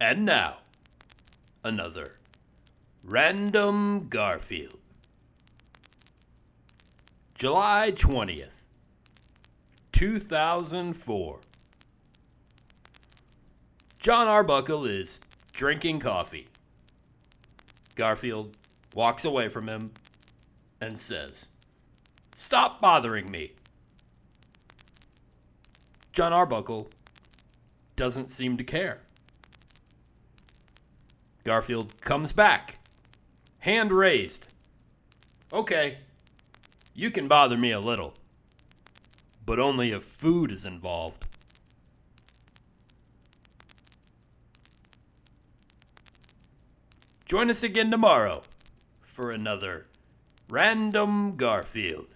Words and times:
And 0.00 0.24
now, 0.24 0.58
another 1.64 2.18
Random 3.02 4.06
Garfield. 4.08 4.78
July 7.34 7.92
20th, 7.94 8.62
2004. 9.90 11.40
Jon 13.98 14.28
Arbuckle 14.28 14.86
is 14.86 15.18
drinking 15.52 15.98
coffee. 15.98 16.46
Garfield 17.96 18.56
walks 18.94 19.24
away 19.24 19.48
from 19.48 19.68
him 19.68 19.90
and 20.80 21.00
says, 21.00 21.46
Stop 22.36 22.80
bothering 22.80 23.28
me. 23.28 23.54
Jon 26.12 26.32
Arbuckle 26.32 26.88
doesn't 27.96 28.30
seem 28.30 28.56
to 28.56 28.64
care. 28.64 29.00
Garfield 31.48 31.98
comes 32.02 32.34
back, 32.34 32.78
hand 33.60 33.90
raised. 33.90 34.48
Okay, 35.50 36.00
you 36.92 37.10
can 37.10 37.26
bother 37.26 37.56
me 37.56 37.70
a 37.70 37.80
little, 37.80 38.12
but 39.46 39.58
only 39.58 39.90
if 39.90 40.02
food 40.02 40.52
is 40.52 40.66
involved. 40.66 41.26
Join 47.24 47.50
us 47.50 47.62
again 47.62 47.90
tomorrow 47.90 48.42
for 49.00 49.30
another 49.30 49.86
Random 50.50 51.34
Garfield. 51.36 52.08